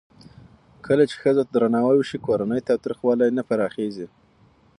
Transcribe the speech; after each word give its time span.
کله 0.85 1.03
چې 1.09 1.15
ښځو 1.21 1.43
ته 1.45 1.51
درناوی 1.53 1.97
وشي، 1.99 2.17
کورنی 2.27 2.59
تاوتریخوالی 2.67 3.27
نه 3.37 3.43
پراخېږي. 3.49 4.07